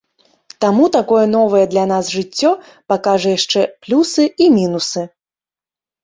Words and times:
Таму 0.63 0.85
такое 0.95 1.25
новае 1.37 1.65
для 1.73 1.83
нас 1.91 2.05
жыццё 2.15 2.49
пакажа 2.93 3.29
яшчэ 3.37 3.61
плюсы 3.83 4.23
і 4.45 4.47
мінусы. 4.57 5.03